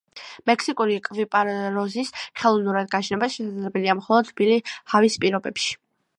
[0.49, 5.81] მექსიკური კვიპაროზის ხელოვნურად გაშენება შესაძლებელია მხოლოდ თბილი ჰავის პირობებში.